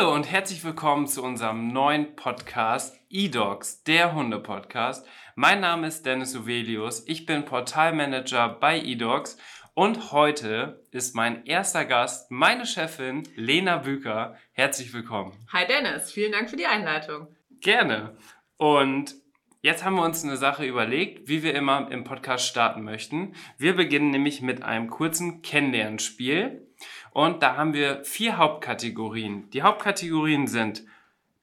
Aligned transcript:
Hallo 0.00 0.14
und 0.14 0.30
herzlich 0.30 0.64
willkommen 0.64 1.06
zu 1.06 1.22
unserem 1.22 1.68
neuen 1.68 2.16
Podcast 2.16 2.98
eDogs, 3.10 3.82
der 3.82 4.14
Hunde-Podcast. 4.14 5.06
Mein 5.34 5.60
Name 5.60 5.88
ist 5.88 6.06
Dennis 6.06 6.34
Uvelius, 6.34 7.06
ich 7.06 7.26
bin 7.26 7.44
Portalmanager 7.44 8.48
bei 8.48 8.80
eDogs 8.80 9.36
und 9.74 10.10
heute 10.10 10.86
ist 10.90 11.14
mein 11.14 11.44
erster 11.44 11.84
Gast 11.84 12.30
meine 12.30 12.64
Chefin 12.64 13.28
Lena 13.36 13.76
Büker. 13.76 14.38
Herzlich 14.52 14.94
willkommen. 14.94 15.34
Hi 15.52 15.66
Dennis, 15.66 16.10
vielen 16.10 16.32
Dank 16.32 16.48
für 16.48 16.56
die 16.56 16.64
Einleitung. 16.64 17.28
Gerne. 17.60 18.16
Und 18.56 19.16
Jetzt 19.62 19.84
haben 19.84 19.96
wir 19.96 20.04
uns 20.04 20.24
eine 20.24 20.38
Sache 20.38 20.64
überlegt, 20.64 21.28
wie 21.28 21.42
wir 21.42 21.54
immer 21.54 21.90
im 21.90 22.02
Podcast 22.02 22.46
starten 22.46 22.82
möchten. 22.82 23.34
Wir 23.58 23.76
beginnen 23.76 24.08
nämlich 24.08 24.40
mit 24.40 24.62
einem 24.62 24.88
kurzen 24.88 25.42
Kennenlernspiel. 25.42 26.66
Und 27.12 27.42
da 27.42 27.56
haben 27.56 27.74
wir 27.74 28.04
vier 28.04 28.36
Hauptkategorien. 28.36 29.50
Die 29.50 29.62
Hauptkategorien 29.62 30.46
sind 30.46 30.84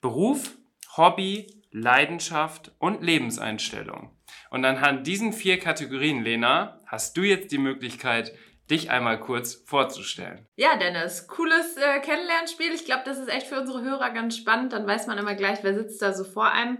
Beruf, 0.01 0.57
Hobby, 0.95 1.47
Leidenschaft 1.71 2.71
und 2.79 3.03
Lebenseinstellung. 3.03 4.11
Und 4.49 4.65
anhand 4.65 5.05
diesen 5.05 5.33
vier 5.33 5.59
Kategorien, 5.59 6.23
Lena, 6.23 6.79
hast 6.85 7.17
du 7.17 7.21
jetzt 7.21 7.51
die 7.51 7.57
Möglichkeit, 7.57 8.33
dich 8.69 8.89
einmal 8.89 9.19
kurz 9.19 9.55
vorzustellen. 9.55 10.45
Ja, 10.55 10.77
Dennis, 10.77 11.27
cooles 11.27 11.77
äh, 11.77 11.99
Kennenlernspiel. 11.99 12.73
Ich 12.73 12.85
glaube, 12.85 13.03
das 13.05 13.17
ist 13.17 13.29
echt 13.29 13.47
für 13.47 13.59
unsere 13.59 13.81
Hörer 13.81 14.09
ganz 14.11 14.37
spannend. 14.37 14.73
Dann 14.73 14.87
weiß 14.87 15.07
man 15.07 15.17
immer 15.17 15.35
gleich, 15.35 15.59
wer 15.63 15.73
sitzt 15.73 16.01
da 16.01 16.13
so 16.13 16.23
vor 16.23 16.51
einem. 16.51 16.77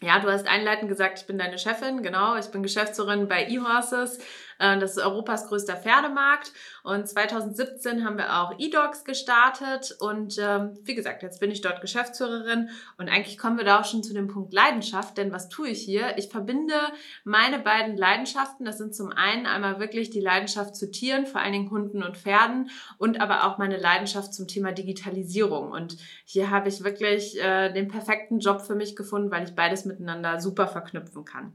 Ja, 0.00 0.18
du 0.18 0.30
hast 0.30 0.46
einleitend 0.46 0.88
gesagt, 0.88 1.20
ich 1.20 1.26
bin 1.26 1.38
deine 1.38 1.58
Chefin, 1.58 2.02
genau. 2.02 2.36
Ich 2.36 2.46
bin 2.46 2.62
Geschäftsführerin 2.62 3.28
bei 3.28 3.46
eHorses. 3.46 4.18
Äh, 4.58 4.78
das 4.78 4.96
ist 4.96 5.02
Europas 5.02 5.48
größter 5.48 5.76
Pferdemarkt. 5.76 6.52
Und 6.82 7.08
2017 7.08 8.04
haben 8.04 8.18
wir 8.18 8.40
auch 8.40 8.58
eDogs 8.58 9.04
gestartet. 9.04 9.96
Und 10.00 10.38
ähm, 10.38 10.78
wie 10.82 10.94
gesagt, 10.94 11.22
jetzt 11.22 11.40
bin 11.40 11.50
ich 11.50 11.60
dort 11.60 11.80
Geschäftsführerin. 11.80 12.68
Und 12.98 13.08
eigentlich 13.08 13.38
kommen 13.38 13.56
wir 13.56 13.64
da 13.64 13.80
auch 13.80 13.84
schon 13.84 14.02
zu 14.02 14.14
dem 14.14 14.28
Punkt 14.28 14.52
Leidenschaft. 14.52 15.16
Denn 15.16 15.32
was 15.32 15.48
tue 15.48 15.68
ich 15.68 15.80
hier? 15.80 16.18
Ich 16.18 16.28
verbinde 16.28 16.74
meine 17.24 17.58
beiden 17.58 17.96
Leidenschaften. 17.96 18.66
Das 18.66 18.78
sind 18.78 18.94
zum 18.94 19.10
einen 19.12 19.46
einmal 19.46 19.80
wirklich 19.80 20.10
die 20.10 20.20
Leidenschaft 20.20 20.76
zu 20.76 20.90
Tieren, 20.90 21.26
vor 21.26 21.40
allen 21.40 21.52
Dingen 21.52 21.70
Hunden 21.70 22.02
und 22.02 22.16
Pferden. 22.16 22.70
Und 22.98 23.20
aber 23.20 23.44
auch 23.44 23.58
meine 23.58 23.78
Leidenschaft 23.78 24.34
zum 24.34 24.46
Thema 24.46 24.72
Digitalisierung. 24.72 25.70
Und 25.70 25.96
hier 26.24 26.50
habe 26.50 26.68
ich 26.68 26.84
wirklich 26.84 27.40
äh, 27.40 27.72
den 27.72 27.88
perfekten 27.88 28.40
Job 28.40 28.60
für 28.60 28.74
mich 28.74 28.96
gefunden, 28.96 29.30
weil 29.30 29.44
ich 29.44 29.54
beides 29.54 29.84
miteinander 29.84 30.40
super 30.40 30.66
verknüpfen 30.66 31.24
kann. 31.24 31.52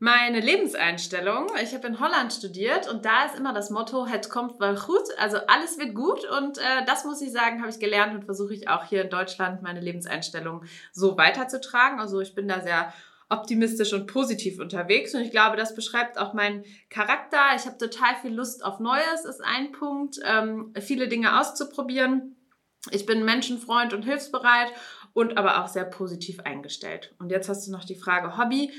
Meine 0.00 0.38
Lebenseinstellung, 0.38 1.48
ich 1.60 1.74
habe 1.74 1.88
in 1.88 1.98
Holland 1.98 2.32
studiert 2.32 2.88
und 2.88 3.04
da 3.04 3.24
ist 3.24 3.34
immer 3.36 3.52
das 3.52 3.68
Motto, 3.70 4.06
het 4.06 4.30
kommt 4.30 4.60
wel 4.60 4.76
gut, 4.76 5.02
also 5.18 5.38
alles 5.48 5.76
wird 5.76 5.92
gut 5.92 6.24
und 6.38 6.58
äh, 6.58 6.84
das 6.86 7.04
muss 7.04 7.20
ich 7.20 7.32
sagen, 7.32 7.60
habe 7.60 7.70
ich 7.70 7.80
gelernt 7.80 8.14
und 8.14 8.24
versuche 8.24 8.54
ich 8.54 8.68
auch 8.68 8.84
hier 8.84 9.02
in 9.02 9.10
Deutschland 9.10 9.60
meine 9.60 9.80
Lebenseinstellung 9.80 10.62
so 10.92 11.16
weiterzutragen. 11.16 11.98
Also 11.98 12.20
ich 12.20 12.36
bin 12.36 12.46
da 12.46 12.60
sehr 12.60 12.92
optimistisch 13.28 13.92
und 13.92 14.06
positiv 14.06 14.60
unterwegs 14.60 15.16
und 15.16 15.22
ich 15.22 15.32
glaube, 15.32 15.56
das 15.56 15.74
beschreibt 15.74 16.16
auch 16.16 16.32
meinen 16.32 16.64
Charakter. 16.90 17.40
Ich 17.56 17.66
habe 17.66 17.76
total 17.76 18.14
viel 18.22 18.32
Lust 18.32 18.64
auf 18.64 18.78
Neues, 18.78 19.24
ist 19.28 19.44
ein 19.44 19.72
Punkt, 19.72 20.20
ähm, 20.24 20.72
viele 20.78 21.08
Dinge 21.08 21.40
auszuprobieren. 21.40 22.36
Ich 22.92 23.04
bin 23.04 23.24
Menschenfreund 23.24 23.92
und 23.92 24.02
hilfsbereit 24.04 24.72
und 25.12 25.36
aber 25.36 25.64
auch 25.64 25.68
sehr 25.68 25.84
positiv 25.84 26.38
eingestellt. 26.38 27.16
Und 27.18 27.30
jetzt 27.30 27.48
hast 27.48 27.66
du 27.66 27.72
noch 27.72 27.84
die 27.84 27.96
Frage 27.96 28.38
Hobby. 28.38 28.70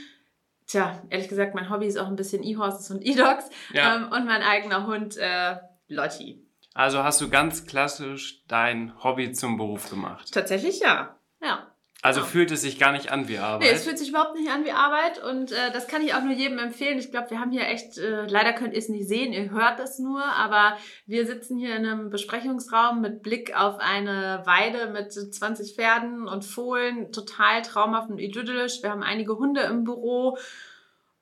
Tja, 0.69 1.01
ehrlich 1.09 1.27
gesagt, 1.27 1.55
mein 1.55 1.71
Hobby 1.71 1.87
ist 1.87 1.97
auch 1.97 2.05
ein 2.05 2.15
bisschen 2.15 2.43
E-Horses 2.43 2.91
und 2.91 3.03
E-Dogs 3.03 3.49
ja. 3.73 3.95
ähm, 3.95 4.11
und 4.11 4.27
mein 4.27 4.43
eigener 4.43 4.85
Hund 4.85 5.17
äh, 5.17 5.55
Lotti. 5.87 6.45
Also 6.75 7.03
hast 7.03 7.19
du 7.21 7.29
ganz 7.29 7.65
klassisch 7.65 8.43
dein 8.47 8.93
Hobby 9.03 9.31
zum 9.31 9.57
Beruf 9.57 9.89
gemacht? 9.89 10.31
Tatsächlich 10.31 10.79
ja. 10.79 11.17
Ja. 11.41 11.68
Also 12.01 12.21
fühlt 12.21 12.49
es 12.51 12.61
sich 12.61 12.79
gar 12.79 12.93
nicht 12.93 13.11
an 13.11 13.27
wie 13.27 13.39
Arbeit? 13.39 13.67
Nee, 13.67 13.75
es 13.75 13.83
fühlt 13.83 13.99
sich 13.99 14.09
überhaupt 14.09 14.35
nicht 14.35 14.49
an 14.49 14.63
wie 14.63 14.71
Arbeit 14.71 15.21
und 15.21 15.51
äh, 15.51 15.71
das 15.73 15.87
kann 15.87 16.01
ich 16.01 16.13
auch 16.13 16.23
nur 16.23 16.33
jedem 16.33 16.57
empfehlen. 16.57 16.97
Ich 16.97 17.11
glaube, 17.11 17.31
wir 17.31 17.41
haben 17.41 17.51
hier 17.51 17.67
echt, 17.67 17.97
äh, 17.97 18.25
leider 18.25 18.53
könnt 18.53 18.73
ihr 18.73 18.79
es 18.79 18.87
nicht 18.87 19.07
sehen, 19.07 19.33
ihr 19.33 19.51
hört 19.51 19.81
es 19.81 19.99
nur, 19.99 20.23
aber 20.23 20.77
wir 21.07 21.25
sitzen 21.25 21.57
hier 21.57 21.75
in 21.75 21.85
einem 21.85 22.09
Besprechungsraum 22.09 23.01
mit 23.01 23.21
Blick 23.21 23.53
auf 23.59 23.79
eine 23.79 24.43
Weide 24.45 24.91
mit 24.91 25.11
20 25.11 25.75
Pferden 25.75 26.27
und 26.27 26.45
Fohlen, 26.45 27.11
total 27.11 27.63
traumhaft 27.63 28.09
und 28.09 28.19
idyllisch. 28.19 28.81
Wir 28.81 28.91
haben 28.91 29.03
einige 29.03 29.37
Hunde 29.37 29.61
im 29.61 29.83
Büro 29.83 30.37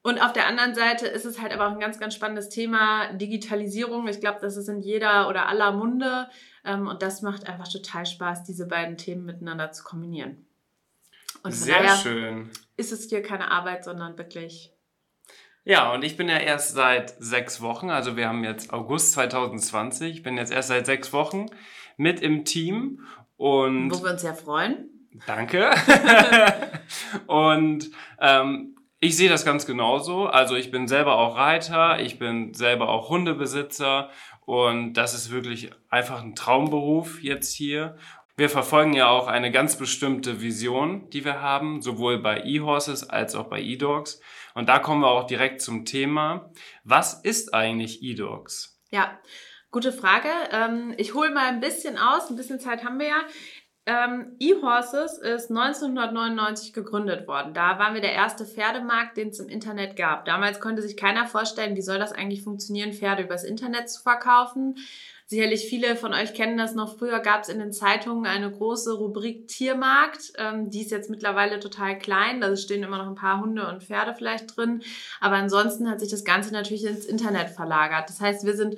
und 0.07 0.21
auf 0.23 0.31
der 0.31 0.47
anderen 0.47 0.73
Seite 0.73 1.05
ist 1.05 1.25
es 1.25 1.41
halt 1.41 1.51
aber 1.51 1.67
auch 1.67 1.73
ein 1.73 1.81
ganz, 1.81 1.99
ganz 1.99 2.13
spannendes 2.13 2.47
Thema 2.47 3.11
Digitalisierung. 3.11 4.07
Ich 4.07 4.21
glaube, 4.21 4.37
das 4.41 4.55
ist 4.55 4.69
in 4.69 4.79
jeder 4.79 5.27
oder 5.27 5.49
aller 5.49 5.73
Munde. 5.73 6.29
Ähm, 6.63 6.87
und 6.87 7.01
das 7.01 7.23
macht 7.23 7.49
einfach 7.49 7.67
total 7.67 8.05
Spaß, 8.05 8.43
diese 8.43 8.67
beiden 8.67 8.95
Themen 8.95 9.25
miteinander 9.25 9.73
zu 9.73 9.83
kombinieren. 9.83 10.46
Und 11.47 11.53
Sehr 11.53 11.95
schön. 11.95 12.49
Ist 12.75 12.91
es 12.91 13.07
hier 13.07 13.21
keine 13.21 13.49
Arbeit, 13.49 13.85
sondern 13.85 14.17
wirklich. 14.17 14.73
Ja, 15.63 15.93
und 15.93 16.03
ich 16.03 16.17
bin 16.17 16.27
ja 16.27 16.39
erst 16.39 16.73
seit 16.73 17.15
sechs 17.19 17.61
Wochen, 17.61 17.89
also 17.89 18.17
wir 18.17 18.27
haben 18.27 18.43
jetzt 18.43 18.73
August 18.73 19.13
2020, 19.13 20.17
ich 20.17 20.23
bin 20.23 20.35
jetzt 20.35 20.51
erst 20.51 20.67
seit 20.67 20.85
sechs 20.85 21.13
Wochen 21.13 21.45
mit 21.95 22.19
im 22.19 22.43
Team 22.43 23.05
und. 23.37 23.91
Wo 23.91 24.03
wir 24.03 24.11
uns 24.11 24.23
ja 24.23 24.33
freuen. 24.33 24.89
Danke. 25.25 25.71
und 27.27 27.91
ähm, 28.19 28.75
ich 28.99 29.15
sehe 29.15 29.29
das 29.29 29.45
ganz 29.45 29.65
genauso. 29.65 30.27
Also 30.27 30.55
ich 30.55 30.69
bin 30.69 30.89
selber 30.89 31.15
auch 31.15 31.37
Reiter, 31.37 32.01
ich 32.01 32.19
bin 32.19 32.53
selber 32.53 32.89
auch 32.89 33.09
Hundebesitzer 33.09 34.09
und 34.45 34.95
das 34.95 35.13
ist 35.13 35.31
wirklich 35.31 35.71
einfach 35.89 36.21
ein 36.23 36.35
Traumberuf 36.35 37.23
jetzt 37.23 37.53
hier. 37.53 37.95
Wir 38.39 38.51
verfolgen 38.51 38.93
ja 38.93 39.07
auch 39.07 39.25
eine 39.25 39.51
ganz 39.51 39.77
bestimmte 39.77 40.41
Vision, 40.41 41.09
die 41.09 41.25
wir 41.25 41.41
haben, 41.41 41.81
sowohl 41.81 42.19
bei 42.21 42.41
eHorses 42.41 43.09
als 43.09 43.33
auch 43.33 43.45
bei 43.45 43.59
eDogs. 43.59 44.21
Und 44.53 44.69
da 44.69 44.77
kommen 44.77 45.01
wir 45.01 45.07
auch 45.07 45.25
direkt 45.25 45.59
zum 45.59 45.85
Thema. 45.85 46.51
Was 46.83 47.15
ist 47.15 47.55
eigentlich 47.55 48.03
eDogs? 48.03 48.79
Ja, 48.91 49.19
gute 49.71 49.91
Frage. 49.91 50.29
Ähm, 50.51 50.93
ich 50.97 51.15
hole 51.15 51.31
mal 51.31 51.47
ein 51.47 51.61
bisschen 51.61 51.97
aus, 51.97 52.29
ein 52.29 52.35
bisschen 52.35 52.59
Zeit 52.59 52.83
haben 52.83 52.99
wir 52.99 53.07
ja. 53.07 53.21
Ähm, 53.87 54.35
eHorses 54.39 55.17
ist 55.17 55.49
1999 55.49 56.73
gegründet 56.73 57.27
worden. 57.27 57.55
Da 57.55 57.79
waren 57.79 57.95
wir 57.95 58.01
der 58.01 58.13
erste 58.13 58.45
Pferdemarkt, 58.45 59.17
den 59.17 59.29
es 59.29 59.39
im 59.39 59.49
Internet 59.49 59.95
gab. 59.95 60.25
Damals 60.25 60.59
konnte 60.59 60.83
sich 60.83 60.95
keiner 60.95 61.25
vorstellen, 61.25 61.75
wie 61.75 61.81
soll 61.81 61.97
das 61.97 62.11
eigentlich 62.11 62.43
funktionieren, 62.43 62.93
Pferde 62.93 63.23
übers 63.23 63.43
Internet 63.43 63.89
zu 63.89 64.03
verkaufen. 64.03 64.75
Sicherlich 65.29 65.67
viele 65.67 65.97
von 65.97 66.13
euch 66.13 66.33
kennen 66.33 66.57
das 66.57 66.73
noch. 66.73 66.97
Früher 66.97 67.19
gab 67.19 67.41
es 67.41 67.49
in 67.49 67.59
den 67.59 67.73
Zeitungen 67.73 68.25
eine 68.25 68.49
große 68.49 68.93
Rubrik 68.93 69.49
Tiermarkt. 69.49 70.31
Ähm, 70.37 70.69
die 70.69 70.81
ist 70.81 70.91
jetzt 70.91 71.09
mittlerweile 71.09 71.59
total 71.59 71.99
klein. 71.99 72.39
Da 72.39 72.55
stehen 72.55 72.81
immer 72.81 72.97
noch 72.97 73.07
ein 73.07 73.15
paar 73.15 73.41
Hunde 73.41 73.67
und 73.67 73.83
Pferde 73.83 74.15
vielleicht 74.15 74.55
drin. 74.55 74.83
Aber 75.19 75.35
ansonsten 75.35 75.89
hat 75.89 75.99
sich 75.99 76.09
das 76.09 76.23
Ganze 76.23 76.53
natürlich 76.53 76.85
ins 76.85 77.05
Internet 77.05 77.49
verlagert. 77.49 78.07
Das 78.07 78.21
heißt, 78.21 78.45
wir 78.45 78.55
sind 78.55 78.77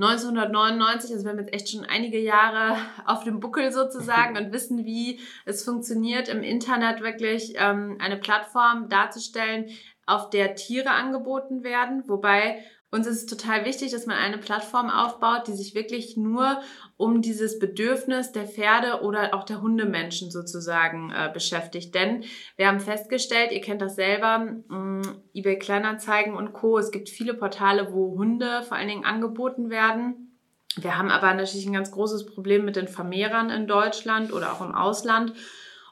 1999, 0.00 1.12
also 1.12 1.24
wir 1.24 1.30
haben 1.30 1.38
jetzt 1.38 1.54
echt 1.54 1.68
schon 1.68 1.84
einige 1.84 2.18
Jahre 2.18 2.76
auf 3.06 3.22
dem 3.22 3.38
Buckel 3.38 3.70
sozusagen 3.70 4.36
und 4.44 4.52
wissen, 4.52 4.84
wie 4.84 5.20
es 5.44 5.64
funktioniert, 5.64 6.28
im 6.28 6.42
Internet 6.42 7.02
wirklich 7.02 7.54
ähm, 7.56 7.98
eine 8.00 8.16
Plattform 8.16 8.88
darzustellen, 8.88 9.66
auf 10.06 10.28
der 10.30 10.56
Tiere 10.56 10.90
angeboten 10.90 11.62
werden, 11.62 12.02
wobei 12.08 12.64
uns 12.94 13.08
ist 13.08 13.16
es 13.16 13.26
total 13.26 13.64
wichtig, 13.64 13.90
dass 13.90 14.06
man 14.06 14.16
eine 14.16 14.38
Plattform 14.38 14.88
aufbaut, 14.88 15.48
die 15.48 15.52
sich 15.52 15.74
wirklich 15.74 16.16
nur 16.16 16.60
um 16.96 17.22
dieses 17.22 17.58
Bedürfnis 17.58 18.30
der 18.30 18.46
Pferde 18.46 19.02
oder 19.02 19.34
auch 19.34 19.42
der 19.42 19.60
Hundemenschen 19.60 20.30
sozusagen 20.30 21.10
äh, 21.10 21.28
beschäftigt. 21.34 21.92
Denn 21.94 22.22
wir 22.56 22.68
haben 22.68 22.78
festgestellt, 22.78 23.50
ihr 23.50 23.60
kennt 23.60 23.82
das 23.82 23.96
selber, 23.96 24.38
mh, 24.68 24.78
mm, 24.78 25.02
eBay 25.34 25.58
Kleinanzeigen 25.58 26.36
und 26.36 26.52
Co. 26.52 26.78
Es 26.78 26.92
gibt 26.92 27.08
viele 27.08 27.34
Portale, 27.34 27.92
wo 27.92 28.16
Hunde 28.16 28.62
vor 28.62 28.76
allen 28.76 28.88
Dingen 28.88 29.04
angeboten 29.04 29.70
werden. 29.70 30.38
Wir 30.76 30.96
haben 30.96 31.10
aber 31.10 31.34
natürlich 31.34 31.66
ein 31.66 31.72
ganz 31.72 31.90
großes 31.90 32.26
Problem 32.26 32.64
mit 32.64 32.76
den 32.76 32.88
Vermehrern 32.88 33.50
in 33.50 33.66
Deutschland 33.66 34.32
oder 34.32 34.52
auch 34.52 34.60
im 34.60 34.74
Ausland. 34.74 35.32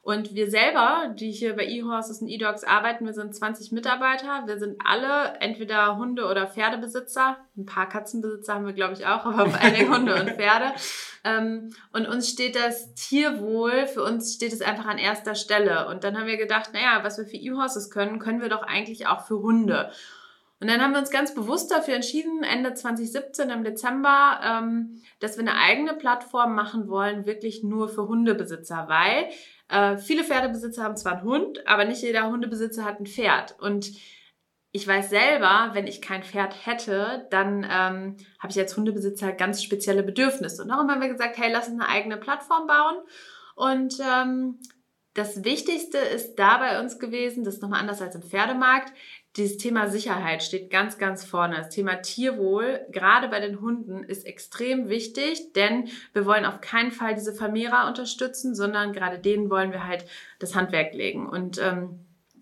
Und 0.04 0.34
wir 0.34 0.50
selber, 0.50 1.14
die 1.14 1.30
hier 1.30 1.54
bei 1.54 1.64
eHorses 1.64 2.20
und 2.20 2.28
eDogs 2.28 2.64
arbeiten, 2.64 3.06
wir 3.06 3.12
sind 3.12 3.36
20 3.36 3.70
Mitarbeiter. 3.70 4.42
Wir 4.46 4.58
sind 4.58 4.80
alle 4.84 5.34
entweder 5.38 5.96
Hunde- 5.96 6.26
oder 6.26 6.48
Pferdebesitzer. 6.48 7.36
Ein 7.56 7.66
paar 7.66 7.88
Katzenbesitzer 7.88 8.54
haben 8.54 8.66
wir, 8.66 8.72
glaube 8.72 8.94
ich, 8.94 9.06
auch, 9.06 9.24
aber 9.24 9.48
vor 9.48 9.70
Dingen 9.70 9.94
Hunde 9.94 10.20
und 10.20 10.30
Pferde. 10.30 10.72
Ähm, 11.22 11.72
und 11.92 12.08
uns 12.08 12.28
steht 12.28 12.56
das 12.56 12.94
Tierwohl, 12.94 13.86
für 13.86 14.02
uns 14.02 14.34
steht 14.34 14.52
es 14.52 14.60
einfach 14.60 14.86
an 14.86 14.98
erster 14.98 15.36
Stelle. 15.36 15.86
Und 15.86 16.02
dann 16.02 16.18
haben 16.18 16.26
wir 16.26 16.36
gedacht, 16.36 16.70
naja, 16.72 17.04
was 17.04 17.18
wir 17.18 17.24
für 17.24 17.36
eHorses 17.36 17.88
können, 17.88 18.18
können 18.18 18.42
wir 18.42 18.48
doch 18.48 18.64
eigentlich 18.64 19.06
auch 19.06 19.24
für 19.24 19.38
Hunde. 19.38 19.92
Und 20.62 20.68
dann 20.68 20.80
haben 20.80 20.92
wir 20.92 21.00
uns 21.00 21.10
ganz 21.10 21.34
bewusst 21.34 21.70
dafür 21.72 21.94
entschieden, 21.94 22.44
Ende 22.44 22.72
2017 22.72 23.50
im 23.50 23.64
Dezember, 23.64 24.40
ähm, 24.44 25.02
dass 25.18 25.36
wir 25.36 25.42
eine 25.42 25.58
eigene 25.58 25.94
Plattform 25.94 26.54
machen 26.54 26.88
wollen, 26.88 27.26
wirklich 27.26 27.64
nur 27.64 27.88
für 27.88 28.06
Hundebesitzer, 28.06 28.86
weil 28.88 29.28
äh, 29.72 29.96
viele 29.96 30.22
Pferdebesitzer 30.22 30.84
haben 30.84 30.96
zwar 30.96 31.14
einen 31.14 31.24
Hund, 31.24 31.66
aber 31.66 31.84
nicht 31.84 32.02
jeder 32.02 32.28
Hundebesitzer 32.28 32.84
hat 32.84 33.00
ein 33.00 33.06
Pferd. 33.06 33.58
Und 33.58 33.90
ich 34.70 34.86
weiß 34.86 35.10
selber, 35.10 35.70
wenn 35.72 35.86
ich 35.86 36.02
kein 36.02 36.22
Pferd 36.22 36.66
hätte, 36.66 37.26
dann 37.30 37.64
ähm, 37.64 38.16
habe 38.38 38.50
ich 38.50 38.58
als 38.58 38.76
Hundebesitzer 38.76 39.32
ganz 39.32 39.62
spezielle 39.62 40.02
Bedürfnisse. 40.02 40.62
Und 40.62 40.68
darum 40.68 40.90
haben 40.90 41.00
wir 41.00 41.08
gesagt, 41.08 41.38
hey, 41.38 41.50
lass 41.50 41.68
uns 41.68 41.80
eine 41.80 41.88
eigene 41.90 42.18
Plattform 42.18 42.66
bauen. 42.66 42.96
Und 43.54 43.98
ähm, 44.00 44.58
das 45.14 45.44
Wichtigste 45.44 45.98
ist 45.98 46.36
da 46.36 46.58
bei 46.58 46.80
uns 46.80 46.98
gewesen, 46.98 47.44
das 47.44 47.54
ist 47.54 47.62
nochmal 47.62 47.80
anders 47.80 48.00
als 48.00 48.14
im 48.14 48.22
Pferdemarkt, 48.22 48.92
dieses 49.36 49.56
Thema 49.56 49.88
Sicherheit 49.88 50.42
steht 50.42 50.70
ganz, 50.70 50.98
ganz 50.98 51.24
vorne. 51.24 51.56
Das 51.56 51.70
Thema 51.70 51.96
Tierwohl, 52.02 52.80
gerade 52.90 53.28
bei 53.28 53.40
den 53.40 53.62
Hunden, 53.62 54.04
ist 54.04 54.26
extrem 54.26 54.90
wichtig, 54.90 55.54
denn 55.54 55.88
wir 56.12 56.26
wollen 56.26 56.44
auf 56.44 56.60
keinen 56.60 56.92
Fall 56.92 57.14
diese 57.14 57.32
Vermehrer 57.32 57.88
unterstützen, 57.88 58.54
sondern 58.54 58.92
gerade 58.92 59.18
denen 59.18 59.48
wollen 59.48 59.72
wir 59.72 59.86
halt 59.86 60.04
das 60.38 60.54
Handwerk 60.54 60.92
legen. 60.92 61.26
Und 61.26 61.56
ähm, 61.56 62.00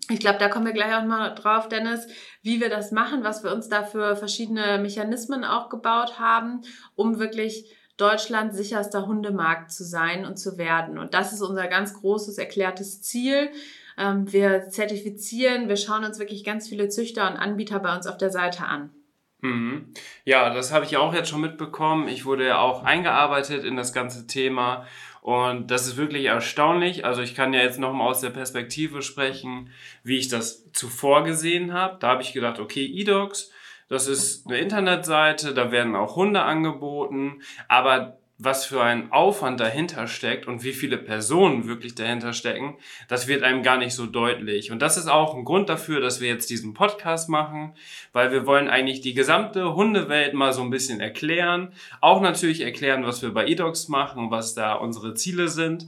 ich 0.09 0.19
glaube, 0.19 0.39
da 0.39 0.49
kommen 0.49 0.65
wir 0.65 0.73
gleich 0.73 0.93
auch 0.93 1.05
mal 1.05 1.29
drauf, 1.29 1.69
Dennis, 1.69 2.07
wie 2.41 2.59
wir 2.59 2.69
das 2.69 2.91
machen, 2.91 3.23
was 3.23 3.41
wir 3.43 3.53
uns 3.53 3.69
da 3.69 3.83
für 3.83 4.17
verschiedene 4.17 4.77
Mechanismen 4.77 5.45
auch 5.45 5.69
gebaut 5.69 6.19
haben, 6.19 6.61
um 6.95 7.19
wirklich 7.19 7.73
Deutschlands 8.01 8.57
sicherster 8.57 9.05
Hundemarkt 9.05 9.71
zu 9.71 9.83
sein 9.83 10.25
und 10.25 10.37
zu 10.37 10.57
werden. 10.57 10.97
Und 10.97 11.13
das 11.13 11.33
ist 11.33 11.41
unser 11.41 11.67
ganz 11.67 11.93
großes 11.93 12.37
erklärtes 12.37 13.01
Ziel. 13.01 13.49
Ähm, 13.97 14.31
wir 14.31 14.69
zertifizieren, 14.69 15.69
wir 15.69 15.77
schauen 15.77 16.03
uns 16.03 16.17
wirklich 16.17 16.43
ganz 16.43 16.67
viele 16.67 16.89
Züchter 16.89 17.29
und 17.29 17.37
Anbieter 17.37 17.79
bei 17.79 17.95
uns 17.95 18.07
auf 18.07 18.17
der 18.17 18.31
Seite 18.31 18.65
an. 18.65 18.89
Mhm. 19.41 19.93
Ja, 20.23 20.53
das 20.53 20.71
habe 20.71 20.85
ich 20.85 20.97
auch 20.97 21.13
jetzt 21.13 21.29
schon 21.29 21.41
mitbekommen. 21.41 22.07
Ich 22.07 22.25
wurde 22.25 22.47
ja 22.47 22.59
auch 22.59 22.83
eingearbeitet 22.83 23.63
in 23.63 23.75
das 23.75 23.93
ganze 23.93 24.27
Thema 24.27 24.85
und 25.21 25.69
das 25.69 25.85
ist 25.85 25.97
wirklich 25.97 26.25
erstaunlich. 26.25 27.05
Also 27.05 27.21
ich 27.21 27.35
kann 27.35 27.53
ja 27.53 27.61
jetzt 27.61 27.79
nochmal 27.79 28.07
aus 28.07 28.21
der 28.21 28.31
Perspektive 28.31 29.03
sprechen, 29.03 29.69
wie 30.03 30.17
ich 30.17 30.29
das 30.29 30.71
zuvor 30.73 31.23
gesehen 31.23 31.73
habe. 31.73 31.97
Da 31.99 32.09
habe 32.09 32.23
ich 32.23 32.33
gedacht, 32.33 32.59
okay, 32.59 32.85
eDogs, 32.85 33.51
das 33.91 34.07
ist 34.07 34.47
eine 34.47 34.57
Internetseite, 34.57 35.53
da 35.53 35.69
werden 35.69 35.97
auch 35.97 36.15
Hunde 36.15 36.43
angeboten, 36.43 37.41
aber 37.67 38.17
was 38.37 38.65
für 38.65 38.81
ein 38.81 39.11
Aufwand 39.11 39.59
dahinter 39.59 40.07
steckt 40.07 40.47
und 40.47 40.63
wie 40.63 40.71
viele 40.71 40.97
Personen 40.97 41.67
wirklich 41.67 41.93
dahinter 41.93 42.31
stecken, 42.31 42.77
das 43.09 43.27
wird 43.27 43.43
einem 43.43 43.63
gar 43.63 43.77
nicht 43.77 43.93
so 43.93 44.05
deutlich. 44.05 44.71
Und 44.71 44.81
das 44.81 44.95
ist 44.95 45.07
auch 45.07 45.35
ein 45.35 45.43
Grund 45.43 45.67
dafür, 45.67 45.99
dass 45.99 46.21
wir 46.21 46.29
jetzt 46.29 46.49
diesen 46.49 46.73
Podcast 46.73 47.27
machen, 47.27 47.73
weil 48.13 48.31
wir 48.31 48.47
wollen 48.47 48.69
eigentlich 48.69 49.01
die 49.01 49.13
gesamte 49.13 49.75
Hundewelt 49.75 50.33
mal 50.33 50.53
so 50.53 50.61
ein 50.61 50.69
bisschen 50.69 51.01
erklären. 51.01 51.73
Auch 51.99 52.21
natürlich 52.21 52.61
erklären, 52.61 53.05
was 53.05 53.21
wir 53.21 53.33
bei 53.33 53.45
eDocs 53.45 53.89
machen, 53.89 54.31
was 54.31 54.55
da 54.55 54.73
unsere 54.73 55.15
Ziele 55.15 55.49
sind. 55.49 55.85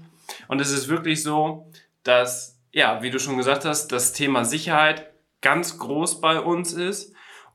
Und 0.49 0.59
es 0.59 0.71
ist 0.71 0.89
wirklich 0.89 1.23
so, 1.23 1.71
dass, 2.03 2.59
ja, 2.73 3.01
wie 3.01 3.11
du 3.11 3.19
schon 3.19 3.37
gesagt 3.37 3.63
hast, 3.63 3.93
das 3.93 4.11
Thema 4.11 4.43
Sicherheit 4.43 5.09
ganz 5.41 5.79
groß 5.79 6.19
bei 6.19 6.41
uns 6.41 6.73
ist. 6.73 7.12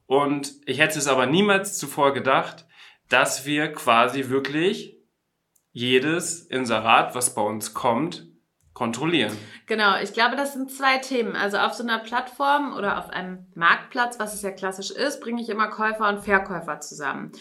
Und 0.08 0.52
ich 0.64 0.80
hätte 0.80 0.98
es 0.98 1.06
aber 1.06 1.26
niemals 1.26 1.76
zuvor 1.76 2.14
gedacht, 2.14 2.66
dass 3.10 3.44
wir 3.44 3.70
quasi 3.72 4.30
wirklich 4.30 4.96
jedes 5.72 6.40
Inserat, 6.40 7.14
was 7.14 7.34
bei 7.34 7.42
uns 7.42 7.74
kommt, 7.74 8.26
kontrollieren. 8.72 9.36
Genau, 9.66 10.00
ich 10.00 10.14
glaube, 10.14 10.34
das 10.34 10.54
sind 10.54 10.70
zwei 10.70 10.96
Themen. 10.96 11.36
Also 11.36 11.58
auf 11.58 11.74
so 11.74 11.82
einer 11.82 11.98
Plattform 11.98 12.74
oder 12.74 12.98
auf 12.98 13.10
einem 13.10 13.48
Marktplatz, 13.54 14.18
was 14.18 14.32
es 14.32 14.40
ja 14.40 14.50
klassisch 14.50 14.90
ist, 14.90 15.20
bringe 15.20 15.42
ich 15.42 15.50
immer 15.50 15.68
Käufer 15.68 16.08
und 16.08 16.24
Verkäufer 16.24 16.80
zusammen. 16.80 17.32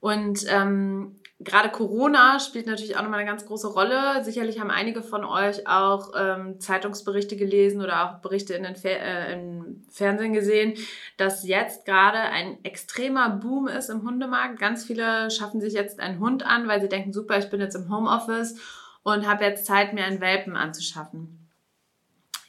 Und 0.00 0.44
ähm, 0.48 1.20
gerade 1.40 1.70
Corona 1.70 2.40
spielt 2.40 2.66
natürlich 2.66 2.96
auch 2.96 3.02
nochmal 3.02 3.20
eine 3.20 3.28
ganz 3.28 3.46
große 3.46 3.68
Rolle. 3.68 4.24
Sicherlich 4.24 4.58
haben 4.58 4.70
einige 4.70 5.02
von 5.02 5.24
euch 5.24 5.68
auch 5.68 6.12
ähm, 6.16 6.58
Zeitungsberichte 6.58 7.36
gelesen 7.36 7.80
oder 7.80 8.04
auch 8.04 8.20
Berichte 8.20 8.54
in 8.54 8.64
den 8.64 8.74
Fer 8.74 9.00
äh, 9.00 9.32
im 9.34 9.84
Fernsehen 9.88 10.32
gesehen, 10.32 10.74
dass 11.16 11.46
jetzt 11.46 11.84
gerade 11.84 12.18
ein 12.18 12.62
extremer 12.64 13.30
Boom 13.30 13.68
ist 13.68 13.88
im 13.88 14.02
Hundemarkt. 14.02 14.58
Ganz 14.58 14.84
viele 14.84 15.30
schaffen 15.30 15.60
sich 15.60 15.74
jetzt 15.74 16.00
einen 16.00 16.18
Hund 16.18 16.44
an, 16.44 16.66
weil 16.66 16.80
sie 16.80 16.88
denken, 16.88 17.12
super, 17.12 17.38
ich 17.38 17.50
bin 17.50 17.60
jetzt 17.60 17.76
im 17.76 17.88
Homeoffice 17.88 18.56
und 19.04 19.28
habe 19.28 19.44
jetzt 19.44 19.64
Zeit, 19.64 19.94
mir 19.94 20.04
einen 20.04 20.20
Welpen 20.20 20.56
anzuschaffen. 20.56 21.48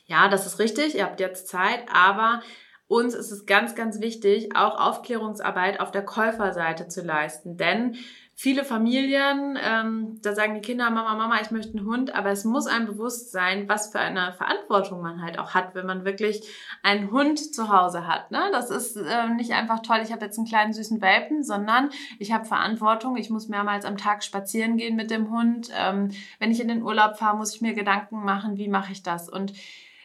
Ja, 0.07 0.27
das 0.27 0.47
ist 0.47 0.57
richtig, 0.57 0.95
ihr 0.95 1.03
habt 1.03 1.19
jetzt 1.19 1.47
Zeit, 1.47 1.83
aber 1.93 2.41
uns 2.87 3.13
ist 3.13 3.29
es 3.29 3.45
ganz, 3.45 3.75
ganz 3.75 4.01
wichtig, 4.01 4.55
auch 4.55 4.79
Aufklärungsarbeit 4.79 5.79
auf 5.79 5.91
der 5.91 6.03
Käuferseite 6.03 6.87
zu 6.87 7.03
leisten. 7.03 7.55
Denn 7.55 7.95
viele 8.39 8.63
Familien, 8.63 9.59
ähm, 9.61 10.17
da 10.21 10.33
sagen 10.33 10.55
die 10.55 10.61
Kinder, 10.61 10.89
Mama, 10.89 11.13
Mama, 11.15 11.41
ich 11.41 11.51
möchte 11.51 11.77
einen 11.77 11.85
Hund, 11.85 12.15
aber 12.15 12.29
es 12.29 12.45
muss 12.45 12.67
einem 12.67 12.85
bewusst 12.85 13.33
sein, 13.33 13.67
was 13.67 13.91
für 13.91 13.99
eine 13.99 14.31
Verantwortung 14.31 15.01
man 15.01 15.21
halt 15.21 15.37
auch 15.37 15.53
hat, 15.53 15.75
wenn 15.75 15.85
man 15.85 16.05
wirklich 16.05 16.47
einen 16.81 17.11
Hund 17.11 17.53
zu 17.53 17.67
Hause 17.67 18.07
hat. 18.07 18.31
Ne? 18.31 18.39
Das 18.53 18.69
ist 18.69 18.95
äh, 18.95 19.27
nicht 19.35 19.51
einfach 19.51 19.81
toll, 19.81 19.99
ich 20.01 20.13
habe 20.13 20.23
jetzt 20.23 20.37
einen 20.37 20.47
kleinen 20.47 20.71
süßen 20.71 21.01
Welpen, 21.01 21.43
sondern 21.43 21.89
ich 22.17 22.31
habe 22.31 22.45
Verantwortung, 22.45 23.17
ich 23.17 23.29
muss 23.29 23.49
mehrmals 23.49 23.83
am 23.83 23.97
Tag 23.97 24.23
spazieren 24.23 24.77
gehen 24.77 24.95
mit 24.95 25.11
dem 25.11 25.31
Hund. 25.31 25.69
Ähm, 25.77 26.11
wenn 26.39 26.51
ich 26.51 26.61
in 26.61 26.69
den 26.69 26.81
Urlaub 26.81 27.17
fahre, 27.17 27.35
muss 27.35 27.53
ich 27.53 27.59
mir 27.59 27.73
Gedanken 27.73 28.23
machen, 28.23 28.57
wie 28.57 28.69
mache 28.69 28.93
ich 28.93 29.03
das? 29.03 29.27
Und 29.27 29.51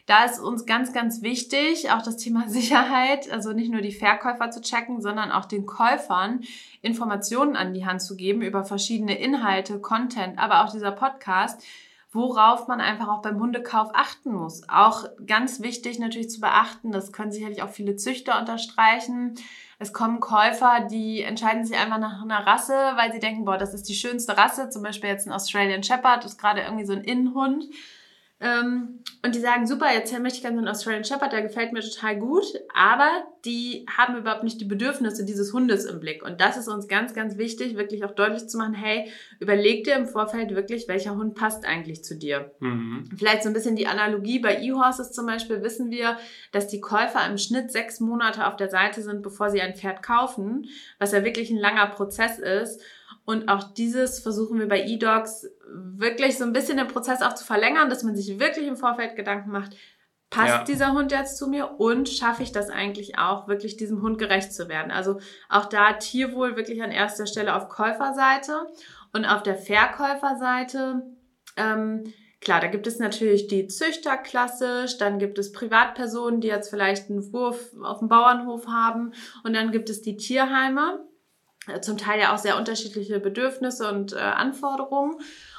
da 0.05 0.25
ist 0.25 0.39
uns 0.39 0.65
ganz, 0.65 0.93
ganz 0.93 1.21
wichtig, 1.21 1.91
auch 1.91 2.01
das 2.01 2.17
Thema 2.17 2.43
Sicherheit, 2.47 3.31
also 3.31 3.53
nicht 3.53 3.71
nur 3.71 3.81
die 3.81 3.91
Verkäufer 3.91 4.51
zu 4.51 4.61
checken, 4.61 5.01
sondern 5.01 5.31
auch 5.31 5.45
den 5.45 5.65
Käufern 5.65 6.41
Informationen 6.81 7.55
an 7.55 7.73
die 7.73 7.85
Hand 7.85 8.01
zu 8.01 8.15
geben 8.15 8.41
über 8.41 8.63
verschiedene 8.63 9.17
Inhalte, 9.17 9.79
Content, 9.79 10.37
aber 10.37 10.63
auch 10.63 10.71
dieser 10.71 10.91
Podcast, 10.91 11.63
worauf 12.11 12.67
man 12.67 12.79
einfach 12.79 13.09
auch 13.09 13.21
beim 13.21 13.39
Hundekauf 13.39 13.89
achten 13.93 14.31
muss. 14.31 14.69
Auch 14.69 15.03
ganz 15.25 15.61
wichtig 15.61 15.99
natürlich 15.99 16.29
zu 16.29 16.39
beachten, 16.39 16.91
das 16.91 17.11
können 17.11 17.31
sicherlich 17.31 17.61
auch 17.61 17.69
viele 17.69 17.97
Züchter 17.97 18.39
unterstreichen. 18.39 19.35
Es 19.79 19.91
kommen 19.91 20.21
Käufer, 20.21 20.87
die 20.89 21.21
entscheiden 21.21 21.65
sich 21.65 21.75
einfach 21.75 21.97
nach 21.97 22.21
einer 22.21 22.47
Rasse, 22.47 22.73
weil 22.95 23.11
sie 23.11 23.19
denken, 23.19 23.43
boah, 23.43 23.57
das 23.57 23.73
ist 23.73 23.89
die 23.89 23.95
schönste 23.95 24.37
Rasse. 24.37 24.69
Zum 24.69 24.83
Beispiel 24.83 25.09
jetzt 25.09 25.27
ein 25.27 25.33
Australian 25.33 25.83
Shepherd, 25.83 26.23
ist 26.23 26.39
gerade 26.39 26.61
irgendwie 26.61 26.85
so 26.85 26.93
ein 26.93 27.03
Innenhund. 27.03 27.65
Ähm, 28.41 28.99
und 29.23 29.33
die 29.33 29.39
sagen, 29.39 29.65
super, 29.65 29.93
jetzt 29.93 30.11
möchte 30.19 30.37
ich 30.37 30.41
gerne 30.41 30.57
einen 30.57 30.67
Australian 30.67 31.05
Shepherd, 31.05 31.31
der 31.31 31.41
gefällt 31.41 31.71
mir 31.71 31.79
total 31.79 32.19
gut, 32.19 32.43
aber 32.73 33.09
die 33.45 33.85
haben 33.95 34.17
überhaupt 34.17 34.43
nicht 34.43 34.59
die 34.59 34.65
Bedürfnisse 34.65 35.23
dieses 35.23 35.53
Hundes 35.53 35.85
im 35.85 36.01
Blick. 36.01 36.21
Und 36.21 36.41
das 36.41 36.57
ist 36.57 36.67
uns 36.67 36.87
ganz, 36.89 37.13
ganz 37.13 37.37
wichtig, 37.37 37.77
wirklich 37.77 38.03
auch 38.03 38.11
deutlich 38.11 38.47
zu 38.47 38.57
machen, 38.57 38.73
hey, 38.73 39.09
überleg 39.39 39.85
dir 39.85 39.95
im 39.95 40.05
Vorfeld 40.05 40.53
wirklich, 40.53 40.87
welcher 40.89 41.15
Hund 41.15 41.35
passt 41.35 41.65
eigentlich 41.65 42.03
zu 42.03 42.17
dir. 42.17 42.51
Mhm. 42.59 43.05
Vielleicht 43.17 43.43
so 43.43 43.49
ein 43.49 43.53
bisschen 43.53 43.77
die 43.77 43.87
Analogie 43.87 44.39
bei 44.39 44.61
E-Horses 44.61 45.13
zum 45.13 45.27
Beispiel 45.27 45.63
wissen 45.63 45.89
wir, 45.89 46.17
dass 46.51 46.67
die 46.67 46.81
Käufer 46.81 47.25
im 47.27 47.37
Schnitt 47.37 47.71
sechs 47.71 48.01
Monate 48.01 48.45
auf 48.47 48.57
der 48.57 48.69
Seite 48.69 49.01
sind, 49.01 49.21
bevor 49.21 49.49
sie 49.49 49.61
ein 49.61 49.75
Pferd 49.75 50.03
kaufen, 50.03 50.67
was 50.99 51.13
ja 51.13 51.23
wirklich 51.23 51.51
ein 51.51 51.57
langer 51.57 51.87
Prozess 51.87 52.37
ist. 52.37 52.81
Und 53.25 53.49
auch 53.49 53.73
dieses 53.73 54.19
versuchen 54.19 54.59
wir 54.59 54.67
bei 54.67 54.83
eDogs 54.83 55.47
wirklich 55.67 56.37
so 56.37 56.43
ein 56.43 56.53
bisschen 56.53 56.77
den 56.77 56.87
Prozess 56.87 57.21
auch 57.21 57.33
zu 57.33 57.43
verlängern, 57.43 57.89
dass 57.89 58.03
man 58.03 58.15
sich 58.15 58.39
wirklich 58.39 58.67
im 58.67 58.77
Vorfeld 58.77 59.15
Gedanken 59.15 59.51
macht, 59.51 59.75
passt 60.29 60.49
ja. 60.49 60.63
dieser 60.63 60.93
Hund 60.93 61.11
jetzt 61.11 61.37
zu 61.37 61.47
mir 61.47 61.79
und 61.79 62.09
schaffe 62.09 62.43
ich 62.43 62.51
das 62.51 62.69
eigentlich 62.69 63.17
auch, 63.17 63.47
wirklich 63.47 63.77
diesem 63.77 64.01
Hund 64.01 64.19
gerecht 64.19 64.53
zu 64.53 64.69
werden. 64.69 64.91
Also 64.91 65.19
auch 65.49 65.65
da 65.65 65.93
Tierwohl 65.93 66.55
wirklich 66.55 66.83
an 66.83 66.91
erster 66.91 67.25
Stelle 67.25 67.55
auf 67.55 67.69
Käuferseite 67.69 68.67
und 69.13 69.25
auf 69.25 69.43
der 69.43 69.55
Verkäuferseite. 69.55 71.03
Ähm, 71.57 72.13
klar, 72.41 72.59
da 72.59 72.67
gibt 72.67 72.85
es 72.85 72.99
natürlich 72.99 73.47
die 73.47 73.67
Züchter 73.67 74.17
klassisch, 74.17 74.97
dann 74.97 75.19
gibt 75.19 75.39
es 75.39 75.51
Privatpersonen, 75.51 76.41
die 76.41 76.49
jetzt 76.49 76.69
vielleicht 76.69 77.09
einen 77.09 77.31
Wurf 77.33 77.71
auf 77.81 77.99
dem 77.99 78.09
Bauernhof 78.09 78.67
haben 78.67 79.13
und 79.43 79.53
dann 79.53 79.71
gibt 79.71 79.89
es 79.89 80.01
die 80.01 80.17
Tierheime 80.17 80.99
zum 81.81 81.97
Teil 81.97 82.19
ja 82.19 82.33
auch 82.33 82.37
sehr 82.37 82.57
unterschiedliche 82.57 83.19
Bedürfnisse 83.19 83.89
und 83.91 84.13
äh, 84.13 84.17
Anforderungen. 84.17 85.15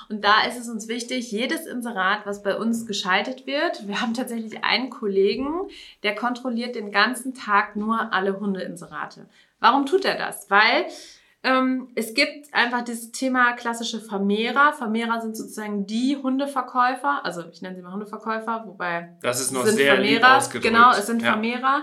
Und 0.09 0.25
da 0.25 0.45
ist 0.47 0.57
es 0.59 0.69
uns 0.69 0.87
wichtig, 0.87 1.33
jedes 1.33 1.67
Inserat, 1.67 2.21
was 2.27 2.43
bei 2.43 2.57
uns 2.57 2.87
geschaltet 2.87 3.47
wird, 3.47 3.89
wir 3.89 4.01
haben 4.01 4.15
tatsächlich 4.15 4.63
einen 4.63 4.89
Kollegen, 4.89 5.69
der 6.05 6.15
kontrolliert 6.15 6.77
den 6.77 6.93
ganzen 6.93 7.35
Tag 7.35 7.75
nur 7.75 8.13
alle 8.13 8.39
Hundeinserate. 8.39 9.27
Warum 9.59 9.85
tut 9.87 10.05
er 10.05 10.17
das? 10.17 10.49
Weil 10.51 10.87
Ähm, 11.43 11.91
es 11.95 12.15
gibt 12.15 12.53
einfach 12.53 12.83
dieses 12.83 13.13
Thema 13.13 13.53
klassische 13.53 14.01
Vermehrer. 14.01 14.73
Vermehrer 14.73 15.21
sind 15.21 15.37
sozusagen 15.37 15.87
die 15.87 16.17
Hundeverkäufer, 16.17 17.25
also 17.25 17.45
ich 17.53 17.63
nenne 17.63 17.77
sie 17.77 17.83
mal 17.83 17.93
Hundeverkäufer, 17.93 18.65
wobei 18.67 19.11
das 19.23 19.41
ist 19.41 19.53
noch 19.53 19.65
sind 19.65 19.77
sehr 19.77 19.95
Vermehrer. 19.95 20.15
lieb 20.19 20.25
ausgedrückt. 20.25 20.65
Genau, 20.75 20.91
es 20.91 21.07
sind 21.07 21.23
Ja. 21.23 21.33
Vermehrer. 21.33 21.83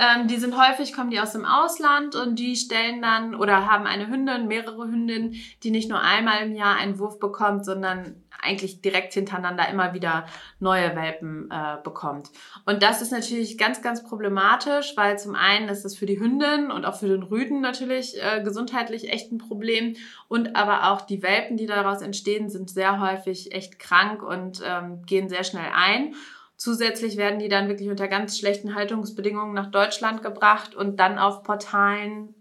Ähm, 0.00 0.28
die 0.28 0.38
sind 0.38 0.56
häufig, 0.56 0.94
kommen 0.94 1.10
die 1.10 1.20
aus 1.20 1.32
dem 1.32 1.44
Ausland 1.44 2.14
und 2.14 2.38
die 2.38 2.56
stellen 2.56 3.02
dann 3.02 3.34
oder 3.34 3.70
haben 3.70 3.86
eine 3.86 4.08
Hündin, 4.08 4.48
mehrere 4.48 4.84
Hündinnen, 4.84 5.34
die 5.62 5.70
nicht 5.70 5.90
nur 5.90 6.00
einmal 6.00 6.42
im 6.42 6.54
Jahr 6.54 6.76
einen 6.76 6.98
Wurf 6.98 7.20
bekommt, 7.20 7.66
sondern 7.66 8.16
eigentlich 8.42 8.80
direkt 8.80 9.12
hintereinander 9.12 9.68
immer 9.68 9.92
wieder 9.92 10.24
neue 10.58 10.96
Welpen 10.96 11.50
äh, 11.50 11.76
bekommt. 11.84 12.30
Und 12.64 12.82
das 12.82 13.02
ist 13.02 13.12
natürlich 13.12 13.58
ganz, 13.58 13.82
ganz 13.82 14.02
problematisch, 14.02 14.94
weil 14.96 15.18
zum 15.18 15.34
einen 15.34 15.68
ist 15.68 15.84
das 15.84 15.94
für 15.94 16.06
die 16.06 16.18
Hündin 16.18 16.70
und 16.70 16.86
auch 16.86 16.98
für 16.98 17.08
den 17.08 17.22
Rüden 17.22 17.60
natürlich 17.60 18.16
äh, 18.22 18.42
gesundheitlich 18.42 19.12
echt 19.12 19.30
ein 19.32 19.36
Problem. 19.36 19.96
Und 20.28 20.56
aber 20.56 20.90
auch 20.90 21.02
die 21.02 21.22
Welpen, 21.22 21.58
die 21.58 21.66
daraus 21.66 22.00
entstehen, 22.00 22.48
sind 22.48 22.70
sehr 22.70 23.00
häufig 23.00 23.52
echt 23.52 23.78
krank 23.78 24.22
und 24.22 24.62
ähm, 24.64 25.02
gehen 25.04 25.28
sehr 25.28 25.44
schnell 25.44 25.70
ein. 25.74 26.14
Zusätzlich 26.60 27.16
werden 27.16 27.38
die 27.38 27.48
dann 27.48 27.68
wirklich 27.68 27.88
unter 27.88 28.06
ganz 28.06 28.38
schlechten 28.38 28.74
Haltungsbedingungen 28.74 29.54
nach 29.54 29.70
Deutschland 29.70 30.22
gebracht 30.22 30.74
und 30.74 31.00
dann 31.00 31.18
auf 31.18 31.42
Portalen, 31.42 32.34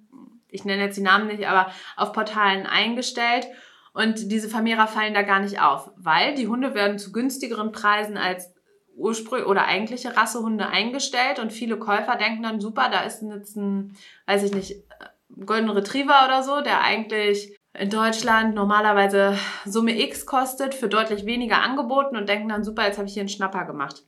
ich 0.49 0.65
nenne 0.65 0.83
jetzt 0.83 0.97
die 0.97 1.01
Namen 1.01 1.27
nicht, 1.27 1.47
aber 1.47 1.71
auf 1.95 2.11
Portalen 2.11 2.65
eingestellt. 2.65 3.47
Und 3.93 4.29
diese 4.29 4.49
Vermehrer 4.49 4.87
fallen 4.87 5.13
da 5.13 5.21
gar 5.21 5.39
nicht 5.39 5.61
auf, 5.61 5.91
weil 5.95 6.35
die 6.35 6.49
Hunde 6.49 6.73
werden 6.73 6.99
zu 6.99 7.13
günstigeren 7.13 7.71
Preisen 7.71 8.17
als 8.17 8.53
ursprünglich 8.93 9.47
oder 9.47 9.63
eigentliche 9.63 10.17
Rassehunde 10.17 10.67
eingestellt 10.67 11.39
und 11.39 11.53
viele 11.53 11.79
Käufer 11.79 12.17
denken 12.17 12.43
dann, 12.43 12.59
super, 12.59 12.89
da 12.91 13.03
ist 13.03 13.21
jetzt 13.21 13.55
ein, 13.55 13.95
weiß 14.25 14.43
ich 14.43 14.53
nicht, 14.53 14.83
Golden 15.45 15.69
Retriever 15.69 16.25
oder 16.25 16.43
so, 16.43 16.59
der 16.59 16.81
eigentlich 16.81 17.57
in 17.79 17.89
Deutschland 17.89 18.55
normalerweise 18.55 19.37
Summe 19.65 19.97
X 20.01 20.25
kostet, 20.25 20.75
für 20.75 20.89
deutlich 20.89 21.25
weniger 21.25 21.61
angeboten 21.61 22.17
und 22.17 22.27
denken 22.27 22.49
dann, 22.49 22.65
super, 22.65 22.85
jetzt 22.85 22.97
habe 22.97 23.07
ich 23.07 23.13
hier 23.13 23.21
einen 23.21 23.29
Schnapper 23.29 23.63
gemacht. 23.63 24.03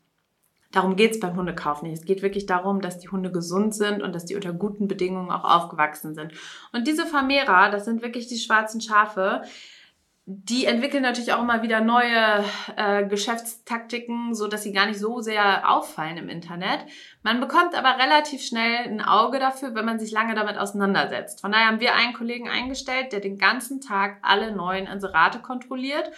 Darum 0.73 0.95
geht's 0.97 1.19
beim 1.19 1.35
Hundekauf 1.35 1.81
nicht. 1.81 1.93
Es 1.93 2.05
geht 2.05 2.21
wirklich 2.21 2.45
darum, 2.45 2.81
dass 2.81 2.99
die 2.99 3.09
Hunde 3.09 3.31
gesund 3.31 3.73
sind 3.73 4.01
und 4.01 4.13
dass 4.13 4.25
die 4.25 4.35
unter 4.35 4.53
guten 4.53 4.87
Bedingungen 4.87 5.31
auch 5.31 5.43
aufgewachsen 5.43 6.15
sind. 6.15 6.33
Und 6.73 6.85
diese 6.85 7.05
Vermehrer, 7.05 7.71
das 7.71 7.85
sind 7.85 8.01
wirklich 8.01 8.27
die 8.27 8.37
schwarzen 8.37 8.81
Schafe, 8.81 9.43
die 10.25 10.65
entwickeln 10.65 11.01
natürlich 11.01 11.33
auch 11.33 11.41
immer 11.41 11.63
wieder 11.63 11.81
neue 11.81 12.45
äh, 12.75 13.05
Geschäftstaktiken, 13.07 14.35
so 14.35 14.47
dass 14.47 14.63
sie 14.63 14.71
gar 14.71 14.85
nicht 14.85 14.99
so 14.99 15.19
sehr 15.21 15.69
auffallen 15.69 16.17
im 16.17 16.29
Internet. 16.29 16.85
Man 17.23 17.41
bekommt 17.41 17.73
aber 17.75 17.97
relativ 18.01 18.43
schnell 18.43 18.87
ein 18.87 19.01
Auge 19.01 19.39
dafür, 19.39 19.73
wenn 19.73 19.85
man 19.85 19.99
sich 19.99 20.11
lange 20.11 20.35
damit 20.35 20.57
auseinandersetzt. 20.57 21.41
Von 21.41 21.51
daher 21.51 21.67
haben 21.67 21.79
wir 21.79 21.95
einen 21.95 22.13
Kollegen 22.13 22.47
eingestellt, 22.47 23.11
der 23.13 23.19
den 23.19 23.39
ganzen 23.39 23.81
Tag 23.81 24.19
alle 24.21 24.55
neuen 24.55 24.85
Inserate 24.85 25.39
kontrolliert. 25.39 26.11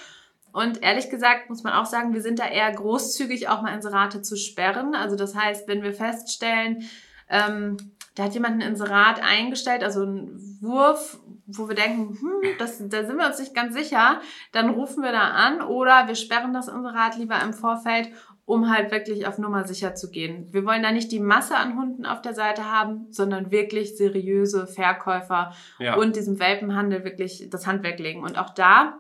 Und 0.52 0.84
ehrlich 0.84 1.10
gesagt 1.10 1.50
muss 1.50 1.64
man 1.64 1.74
auch 1.74 1.86
sagen, 1.86 2.14
wir 2.14 2.22
sind 2.22 2.40
da 2.40 2.46
eher 2.46 2.72
großzügig, 2.72 3.48
auch 3.48 3.62
mal 3.62 3.74
Inserate 3.74 4.22
zu 4.22 4.36
sperren. 4.36 4.96
Also 4.96 5.16
das 5.16 5.34
heißt, 5.34 5.68
wenn 5.68 5.82
wir 5.82 5.94
feststellen, 5.94 6.88
ähm, 7.30 7.78
da 8.16 8.24
hat 8.24 8.34
jemand 8.34 8.62
ein 8.62 8.70
Inserat 8.70 9.22
eingestellt, 9.24 9.84
also 9.84 10.02
einen 10.04 10.58
Wurf, 10.62 11.20
wo 11.46 11.68
wir 11.68 11.76
denken, 11.76 12.18
hm, 12.20 12.52
das, 12.60 12.78
da 12.88 13.04
sind 13.04 13.18
wir 13.18 13.26
uns 13.28 13.40
nicht 13.40 13.56
ganz 13.56 13.74
sicher, 13.76 14.22
dann 14.52 14.70
rufen 14.70 15.04
wir 15.04 15.12
da 15.12 15.30
an 15.32 15.62
oder 15.62 16.08
wir 16.08 16.16
sperren 16.16 16.54
das 16.54 16.68
Inserat 16.68 17.18
lieber 17.18 17.42
im 17.44 17.54
Vorfeld, 17.54 18.10
um 18.46 18.70
halt 18.70 18.92
wirklich 18.92 19.26
auf 19.28 19.38
Nummer 19.38 19.66
sicher 19.66 19.96
zu 19.96 20.10
gehen. 20.12 20.48
Wir 20.52 20.66
wollen 20.66 20.84
da 20.84 20.92
nicht 20.92 21.12
die 21.12 21.20
Masse 21.20 21.56
an 21.56 21.78
Hunden 21.78 22.06
auf 22.06 22.22
der 22.22 22.34
Seite 22.34 22.70
haben, 22.72 23.08
sondern 23.10 23.52
wirklich 23.52 23.98
seriöse 23.98 24.68
Verkäufer 24.68 25.54
Ja. 25.80 25.96
und 25.96 26.16
diesem 26.16 26.40
Welpenhandel 26.40 27.04
wirklich 27.04 27.50
das 27.50 27.68
Handwerk 27.68 28.00
legen. 28.00 28.22
Und 28.22 28.38
auch 28.38 28.50
da 28.54 29.00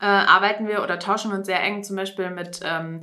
äh, 0.00 0.06
arbeiten 0.06 0.66
wir 0.66 0.82
oder 0.82 0.98
tauschen 0.98 1.30
wir 1.30 1.38
uns 1.38 1.46
sehr 1.46 1.62
eng 1.62 1.84
zum 1.84 1.96
Beispiel 1.96 2.30
mit 2.30 2.60
ähm, 2.64 3.02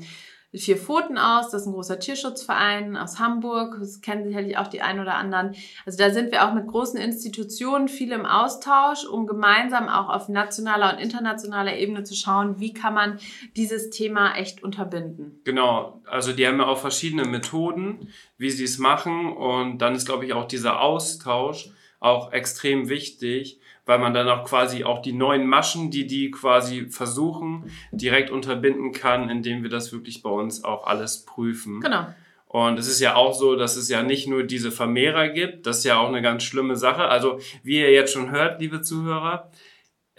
Vier 0.53 0.75
Pfoten 0.75 1.17
aus. 1.17 1.49
Das 1.49 1.61
ist 1.61 1.67
ein 1.67 1.73
großer 1.73 1.99
Tierschutzverein 1.99 2.97
aus 2.97 3.19
Hamburg. 3.19 3.77
Das 3.79 4.01
kennen 4.01 4.25
sicherlich 4.25 4.57
auch 4.57 4.67
die 4.67 4.81
einen 4.81 4.99
oder 4.99 5.15
anderen. 5.15 5.55
Also 5.85 5.97
da 5.97 6.09
sind 6.09 6.31
wir 6.31 6.45
auch 6.45 6.53
mit 6.53 6.67
großen 6.67 6.99
Institutionen 6.99 7.87
viel 7.87 8.11
im 8.11 8.25
Austausch, 8.25 9.05
um 9.05 9.27
gemeinsam 9.27 9.87
auch 9.87 10.09
auf 10.09 10.27
nationaler 10.27 10.93
und 10.93 10.99
internationaler 10.99 11.77
Ebene 11.77 12.03
zu 12.03 12.15
schauen, 12.15 12.59
wie 12.59 12.73
kann 12.73 12.93
man 12.93 13.19
dieses 13.55 13.91
Thema 13.91 14.35
echt 14.35 14.61
unterbinden. 14.61 15.39
Genau, 15.45 16.01
also 16.05 16.33
die 16.33 16.45
haben 16.45 16.59
ja 16.59 16.67
auch 16.67 16.79
verschiedene 16.79 17.23
Methoden, 17.23 18.09
wie 18.37 18.49
sie 18.49 18.65
es 18.65 18.77
machen 18.77 19.31
und 19.31 19.77
dann 19.77 19.95
ist, 19.95 20.05
glaube 20.05 20.25
ich, 20.25 20.33
auch 20.33 20.45
dieser 20.45 20.81
Austausch 20.81 21.69
auch 22.01 22.33
extrem 22.33 22.89
wichtig, 22.89 23.59
weil 23.85 23.99
man 23.99 24.13
dann 24.13 24.29
auch 24.29 24.43
quasi 24.43 24.83
auch 24.83 25.01
die 25.01 25.13
neuen 25.13 25.47
Maschen, 25.47 25.91
die 25.91 26.07
die 26.07 26.31
quasi 26.31 26.87
versuchen, 26.89 27.71
direkt 27.91 28.29
unterbinden 28.29 28.91
kann, 28.91 29.29
indem 29.29 29.63
wir 29.63 29.69
das 29.69 29.91
wirklich 29.91 30.21
bei 30.21 30.29
uns 30.29 30.63
auch 30.63 30.85
alles 30.85 31.25
prüfen. 31.25 31.81
Genau. 31.81 32.07
Und 32.47 32.77
es 32.77 32.89
ist 32.89 32.99
ja 32.99 33.15
auch 33.15 33.33
so, 33.33 33.55
dass 33.55 33.77
es 33.77 33.87
ja 33.87 34.03
nicht 34.03 34.27
nur 34.27 34.43
diese 34.43 34.71
Vermehrer 34.71 35.29
gibt, 35.29 35.65
das 35.65 35.79
ist 35.79 35.83
ja 35.85 35.99
auch 35.99 36.09
eine 36.09 36.21
ganz 36.21 36.43
schlimme 36.43 36.75
Sache. 36.75 37.05
Also 37.05 37.39
wie 37.63 37.79
ihr 37.79 37.91
jetzt 37.91 38.11
schon 38.11 38.29
hört, 38.29 38.59
liebe 38.59 38.81
Zuhörer, 38.81 39.49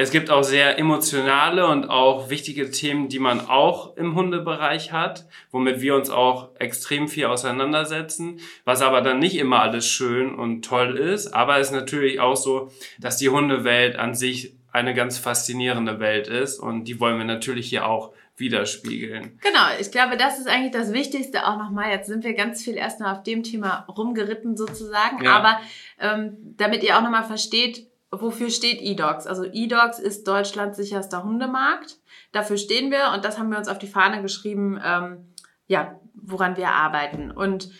es 0.02 0.10
gibt 0.10 0.30
auch 0.30 0.42
sehr 0.42 0.78
emotionale 0.78 1.66
und 1.66 1.88
auch 1.88 2.28
wichtige 2.28 2.70
Themen, 2.70 3.08
die 3.08 3.18
man 3.18 3.40
auch 3.48 3.96
im 3.96 4.14
Hundebereich 4.14 4.92
hat, 4.92 5.26
womit 5.50 5.80
wir 5.80 5.94
uns 5.94 6.10
auch 6.10 6.50
extrem 6.58 7.08
viel 7.08 7.26
auseinandersetzen, 7.26 8.40
was 8.64 8.82
aber 8.82 9.00
dann 9.00 9.18
nicht 9.18 9.36
immer 9.36 9.60
alles 9.62 9.86
schön 9.86 10.34
und 10.34 10.64
toll 10.64 10.96
ist. 10.98 11.28
Aber 11.32 11.58
es 11.58 11.68
ist 11.68 11.74
natürlich 11.74 12.20
auch 12.20 12.36
so, 12.36 12.70
dass 12.98 13.16
die 13.16 13.28
Hundewelt 13.30 13.96
an 13.96 14.14
sich 14.14 14.54
eine 14.72 14.94
ganz 14.94 15.18
faszinierende 15.18 16.00
Welt 16.00 16.28
ist 16.28 16.58
und 16.58 16.84
die 16.84 16.98
wollen 16.98 17.18
wir 17.18 17.24
natürlich 17.26 17.68
hier 17.68 17.86
auch 17.86 18.12
widerspiegeln. 18.36 19.38
Genau, 19.42 19.60
ich 19.78 19.90
glaube, 19.90 20.16
das 20.16 20.38
ist 20.38 20.48
eigentlich 20.48 20.72
das 20.72 20.92
Wichtigste 20.92 21.46
auch 21.46 21.58
nochmal. 21.58 21.90
Jetzt 21.90 22.06
sind 22.08 22.24
wir 22.24 22.32
ganz 22.34 22.62
viel 22.64 22.74
erstmal 22.76 23.14
auf 23.14 23.22
dem 23.22 23.42
Thema 23.42 23.86
rumgeritten 23.88 24.56
sozusagen, 24.56 25.22
Ja. 25.22 25.36
aber 25.36 25.60
ähm, 26.00 26.36
damit 26.56 26.82
ihr 26.82 26.96
auch 26.96 27.02
nochmal 27.02 27.24
versteht, 27.24 27.86
wofür 28.12 28.50
steht 28.50 28.80
eDogs? 28.80 29.26
Also 29.26 29.44
eDogs 29.44 29.98
ist 29.98 30.28
Deutschlands 30.28 30.76
sicherster 30.76 31.24
Hundemarkt. 31.24 31.98
Dafür 32.30 32.58
stehen 32.58 32.90
wir 32.90 33.12
und 33.14 33.24
das 33.24 33.38
haben 33.38 33.50
wir 33.50 33.58
uns 33.58 33.68
auf 33.68 33.78
die 33.78 33.86
Fahne 33.88 34.22
geschrieben, 34.22 34.80
ähm, 34.84 35.34
ja, 35.66 35.98
woran 36.14 36.56
wir 36.56 36.68
arbeiten. 36.68 37.30
Und 37.30 37.70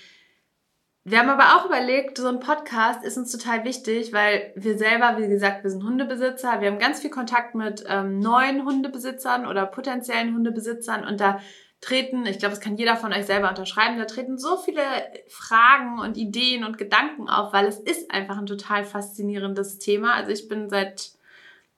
wir 1.04 1.18
haben 1.18 1.28
aber 1.28 1.56
auch 1.56 1.66
überlegt, 1.66 2.16
so 2.16 2.28
ein 2.28 2.40
Podcast 2.40 3.04
ist 3.04 3.18
uns 3.18 3.32
total 3.32 3.64
wichtig, 3.64 4.12
weil 4.12 4.52
wir 4.54 4.78
selber, 4.78 5.18
wie 5.18 5.28
gesagt, 5.28 5.64
wir 5.64 5.70
sind 5.70 5.82
Hundebesitzer, 5.82 6.60
wir 6.60 6.70
haben 6.70 6.78
ganz 6.78 7.00
viel 7.00 7.10
Kontakt 7.10 7.54
mit 7.54 7.84
ähm, 7.88 8.20
neuen 8.20 8.64
Hundebesitzern 8.64 9.46
oder 9.46 9.66
potenziellen 9.66 10.34
Hundebesitzern 10.34 11.04
und 11.04 11.20
da 11.20 11.40
treten, 11.82 12.24
ich 12.26 12.38
glaube, 12.38 12.54
das 12.54 12.60
kann 12.60 12.76
jeder 12.76 12.96
von 12.96 13.12
euch 13.12 13.26
selber 13.26 13.50
unterschreiben, 13.50 13.98
da 13.98 14.04
treten 14.04 14.38
so 14.38 14.56
viele 14.56 14.82
Fragen 15.28 15.98
und 15.98 16.16
Ideen 16.16 16.64
und 16.64 16.78
Gedanken 16.78 17.28
auf, 17.28 17.52
weil 17.52 17.66
es 17.66 17.78
ist 17.78 18.10
einfach 18.12 18.38
ein 18.38 18.46
total 18.46 18.84
faszinierendes 18.84 19.78
Thema. 19.78 20.14
Also 20.14 20.30
ich 20.30 20.48
bin 20.48 20.70
seit, 20.70 21.10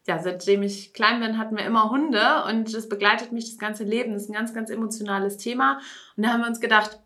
ja, 0.07 0.19
seitdem 0.19 0.63
ich 0.63 0.93
klein 0.93 1.21
bin, 1.21 1.39
hatten 1.39 1.57
wir 1.57 1.65
immer 1.65 1.91
Hunde 1.91 2.45
und 2.49 2.75
das 2.75 2.91
begleitet 2.91 3.33
mich 3.33 3.47
das 3.47 3.59
ganze 3.59 3.85
Leben. 3.85 4.13
Das 4.13 4.25
ist 4.25 4.29
ein 4.29 4.35
ganz, 4.35 4.53
ganz 4.53 4.69
emotionales 4.69 5.39
Thema. 5.39 5.81
Und 6.19 6.27
da 6.27 6.35
haben 6.35 6.43
wir 6.43 6.49
uns 6.49 6.61
gedacht, 6.61 7.01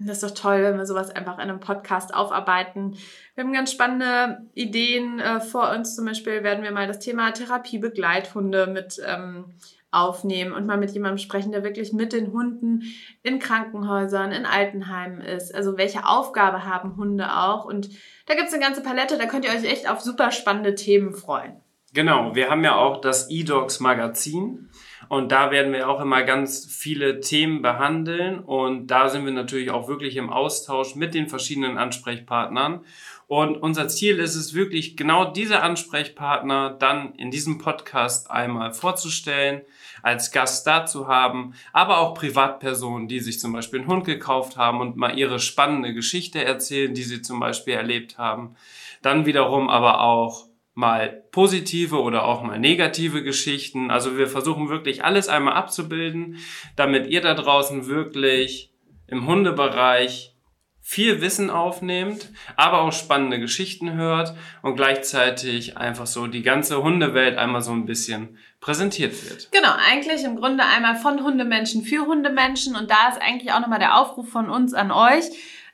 das 0.00 0.22
ist 0.22 0.24
doch 0.24 0.42
toll, 0.42 0.64
wenn 0.64 0.76
wir 0.76 0.86
sowas 0.86 1.10
einfach 1.10 1.34
in 1.34 1.42
einem 1.42 1.60
Podcast 1.60 2.14
aufarbeiten. 2.14 2.96
Wir 3.34 3.44
haben 3.44 3.52
ganz 3.52 3.70
spannende 3.70 4.46
Ideen 4.54 5.20
äh, 5.20 5.40
vor 5.40 5.70
uns. 5.70 5.94
Zum 5.94 6.06
Beispiel 6.06 6.42
werden 6.42 6.64
wir 6.64 6.72
mal 6.72 6.88
das 6.88 6.98
Thema 6.98 7.30
Therapiebegleithunde 7.30 8.66
mit 8.66 9.00
ähm, 9.06 9.54
aufnehmen 9.90 10.52
und 10.52 10.66
mal 10.66 10.76
mit 10.76 10.90
jemandem 10.92 11.18
sprechen, 11.18 11.52
der 11.52 11.64
wirklich 11.64 11.92
mit 11.92 12.12
den 12.12 12.32
Hunden 12.32 12.82
in 13.22 13.38
Krankenhäusern, 13.38 14.32
in 14.32 14.46
Altenheimen 14.46 15.20
ist. 15.20 15.54
Also 15.54 15.76
welche 15.76 16.06
Aufgabe 16.06 16.64
haben 16.64 16.96
Hunde 16.96 17.36
auch? 17.36 17.64
Und 17.64 17.90
da 18.26 18.34
gibt's 18.34 18.52
eine 18.52 18.62
ganze 18.62 18.82
Palette, 18.82 19.18
da 19.18 19.26
könnt 19.26 19.44
ihr 19.44 19.50
euch 19.50 19.64
echt 19.64 19.90
auf 19.90 20.00
super 20.00 20.30
spannende 20.30 20.74
Themen 20.74 21.14
freuen. 21.14 21.60
Genau, 21.92 22.36
wir 22.36 22.50
haben 22.50 22.62
ja 22.62 22.76
auch 22.76 23.00
das 23.00 23.30
eDocs 23.30 23.80
Magazin 23.80 24.70
und 25.08 25.32
da 25.32 25.50
werden 25.50 25.72
wir 25.72 25.88
auch 25.88 26.00
immer 26.00 26.22
ganz 26.22 26.64
viele 26.64 27.18
Themen 27.18 27.62
behandeln 27.62 28.38
und 28.38 28.86
da 28.86 29.08
sind 29.08 29.24
wir 29.24 29.32
natürlich 29.32 29.72
auch 29.72 29.88
wirklich 29.88 30.16
im 30.16 30.30
Austausch 30.30 30.94
mit 30.94 31.14
den 31.14 31.26
verschiedenen 31.26 31.78
Ansprechpartnern. 31.78 32.84
Und 33.30 33.58
unser 33.58 33.86
Ziel 33.86 34.18
ist 34.18 34.34
es 34.34 34.54
wirklich, 34.54 34.96
genau 34.96 35.24
diese 35.24 35.62
Ansprechpartner 35.62 36.70
dann 36.76 37.14
in 37.14 37.30
diesem 37.30 37.58
Podcast 37.58 38.28
einmal 38.28 38.72
vorzustellen, 38.72 39.60
als 40.02 40.32
Gast 40.32 40.66
da 40.66 40.84
zu 40.84 41.06
haben, 41.06 41.54
aber 41.72 41.98
auch 41.98 42.14
Privatpersonen, 42.14 43.06
die 43.06 43.20
sich 43.20 43.38
zum 43.38 43.52
Beispiel 43.52 43.78
einen 43.78 43.88
Hund 43.88 44.04
gekauft 44.04 44.56
haben 44.56 44.80
und 44.80 44.96
mal 44.96 45.16
ihre 45.16 45.38
spannende 45.38 45.94
Geschichte 45.94 46.44
erzählen, 46.44 46.92
die 46.92 47.04
sie 47.04 47.22
zum 47.22 47.38
Beispiel 47.38 47.74
erlebt 47.74 48.18
haben. 48.18 48.56
Dann 49.00 49.26
wiederum 49.26 49.70
aber 49.70 50.00
auch 50.00 50.46
mal 50.74 51.22
positive 51.30 52.00
oder 52.00 52.24
auch 52.24 52.42
mal 52.42 52.58
negative 52.58 53.22
Geschichten. 53.22 53.92
Also 53.92 54.18
wir 54.18 54.26
versuchen 54.26 54.68
wirklich 54.68 55.04
alles 55.04 55.28
einmal 55.28 55.54
abzubilden, 55.54 56.38
damit 56.74 57.06
ihr 57.06 57.20
da 57.20 57.34
draußen 57.34 57.86
wirklich 57.86 58.72
im 59.06 59.28
Hundebereich 59.28 60.34
viel 60.82 61.20
Wissen 61.20 61.50
aufnehmt, 61.50 62.30
aber 62.56 62.82
auch 62.82 62.92
spannende 62.92 63.38
Geschichten 63.38 63.92
hört 63.92 64.34
und 64.62 64.76
gleichzeitig 64.76 65.76
einfach 65.76 66.06
so 66.06 66.26
die 66.26 66.42
ganze 66.42 66.82
Hundewelt 66.82 67.38
einmal 67.38 67.62
so 67.62 67.72
ein 67.72 67.86
bisschen 67.86 68.38
präsentiert 68.60 69.12
wird. 69.28 69.52
Genau, 69.52 69.72
eigentlich 69.88 70.24
im 70.24 70.36
Grunde 70.36 70.64
einmal 70.64 70.96
von 70.96 71.22
Hundemenschen 71.22 71.82
für 71.82 72.06
Hundemenschen 72.06 72.76
und 72.76 72.90
da 72.90 73.08
ist 73.08 73.22
eigentlich 73.22 73.52
auch 73.52 73.60
nochmal 73.60 73.78
der 73.78 73.98
Aufruf 73.98 74.28
von 74.28 74.50
uns 74.50 74.74
an 74.74 74.90
euch. 74.90 75.24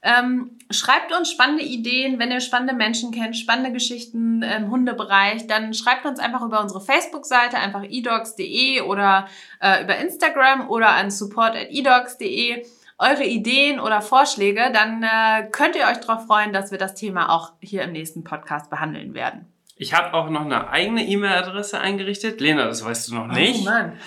Ähm, 0.02 0.56
schreibt 0.70 1.12
uns 1.12 1.30
spannende 1.30 1.64
Ideen, 1.64 2.18
wenn 2.18 2.30
ihr 2.30 2.40
spannende 2.40 2.74
Menschen 2.74 3.10
kennt, 3.10 3.36
spannende 3.36 3.72
Geschichten 3.72 4.42
im 4.42 4.70
Hundebereich, 4.70 5.46
dann 5.46 5.74
schreibt 5.74 6.06
uns 6.06 6.20
einfach 6.20 6.42
über 6.42 6.60
unsere 6.60 6.80
Facebook-Seite, 6.80 7.56
einfach 7.56 7.82
edogs.de 7.82 8.82
oder 8.82 9.26
äh, 9.60 9.82
über 9.82 9.96
Instagram 9.96 10.68
oder 10.68 10.90
an 10.90 11.10
support.edogs.de 11.10 12.64
eure 12.98 13.24
Ideen 13.24 13.80
oder 13.80 14.00
Vorschläge, 14.00 14.70
dann 14.72 15.02
äh, 15.02 15.48
könnt 15.50 15.74
ihr 15.76 15.86
euch 15.86 15.98
darauf 15.98 16.26
freuen, 16.26 16.52
dass 16.52 16.70
wir 16.70 16.78
das 16.78 16.94
Thema 16.94 17.30
auch 17.30 17.52
hier 17.60 17.82
im 17.82 17.90
nächsten 17.92 18.22
Podcast 18.24 18.70
behandeln 18.70 19.12
werden. 19.14 19.52
Ich 19.76 19.92
habe 19.92 20.14
auch 20.14 20.30
noch 20.30 20.46
eine 20.46 20.70
eigene 20.70 21.06
E-Mail-Adresse 21.06 21.78
eingerichtet. 21.78 22.40
Lena, 22.40 22.64
das 22.64 22.82
weißt 22.84 23.10
du 23.10 23.14
noch 23.14 23.26
nicht. 23.26 23.60
Oh 23.60 23.64
Mann. 23.64 23.98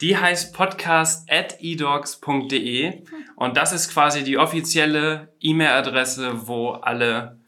Die 0.00 0.16
heißt 0.18 0.52
podcast.edogs.de 0.54 3.04
und 3.36 3.56
das 3.56 3.72
ist 3.72 3.90
quasi 3.90 4.24
die 4.24 4.36
offizielle 4.36 5.32
E-Mail-Adresse, 5.40 6.46
wo 6.46 6.72
alle 6.72 7.38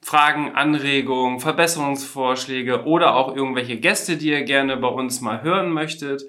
Fragen, 0.00 0.56
Anregungen, 0.56 1.38
Verbesserungsvorschläge 1.38 2.86
oder 2.86 3.14
auch 3.14 3.36
irgendwelche 3.36 3.78
Gäste, 3.78 4.16
die 4.16 4.30
ihr 4.30 4.42
gerne 4.42 4.76
bei 4.76 4.88
uns 4.88 5.20
mal 5.20 5.42
hören 5.42 5.70
möchtet, 5.70 6.22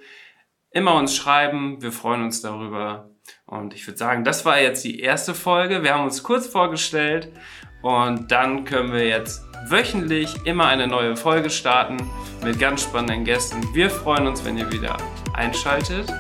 immer 0.70 0.94
uns 0.94 1.16
schreiben. 1.16 1.82
Wir 1.82 1.92
freuen 1.92 2.24
uns 2.24 2.42
darüber. 2.42 3.10
Und 3.46 3.74
ich 3.74 3.86
würde 3.88 3.98
sagen, 3.98 4.24
das 4.24 4.46
war 4.46 4.60
jetzt 4.60 4.84
die 4.84 5.00
erste 5.00 5.34
Folge. 5.34 5.84
Wir 5.84 5.94
haben 5.94 6.04
uns 6.04 6.24
kurz 6.24 6.48
vorgestellt 6.48 7.30
und 7.82 8.32
dann 8.32 8.66
können 8.66 8.94
wir 8.94 9.08
jetzt 9.08 9.44
wöchentlich 9.68 10.46
immer 10.46 10.68
eine 10.68 10.88
neue 10.88 11.16
Folge 11.16 11.50
starten 11.50 11.98
mit 12.44 12.60
ganz 12.60 12.84
spannenden 12.84 13.24
Gästen. 13.26 13.62
Wir 13.74 13.90
freuen 13.90 14.28
uns, 14.28 14.44
wenn 14.44 14.58
ihr 14.58 14.72
wieder 14.72 14.98
einschaltet. 15.34 16.12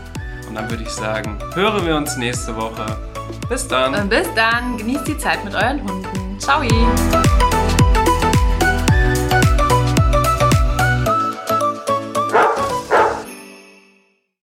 Und 0.47 0.55
dann 0.55 0.69
würde 0.69 0.83
ich 0.83 0.89
sagen, 0.89 1.39
hören 1.55 1.85
wir 1.85 1.95
uns 1.95 2.15
nächste 2.17 2.55
Woche. 2.55 2.85
Bis 3.49 3.67
dann. 3.67 3.95
Und 3.95 4.09
bis 4.09 4.27
dann, 4.35 4.77
genießt 4.77 5.07
die 5.07 5.17
Zeit 5.17 5.43
mit 5.43 5.55
euren 5.55 5.81
Hunden. 5.81 6.39
Ciao. 6.39 6.61